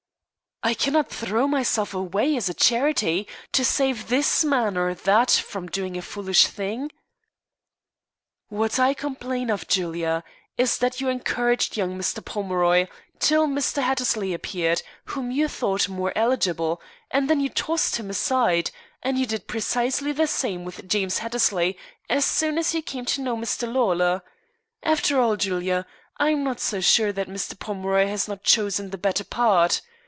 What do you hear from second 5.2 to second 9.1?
from doing a foolish thing." "What I